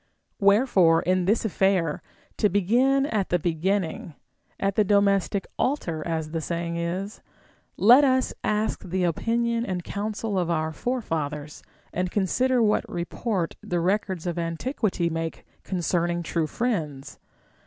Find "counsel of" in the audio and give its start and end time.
9.83-10.49